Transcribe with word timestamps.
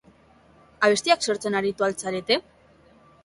Abestiak 0.87 1.27
sortzen 1.29 1.59
aritu 1.59 1.87
al 1.89 1.95
zarete? 2.05 2.39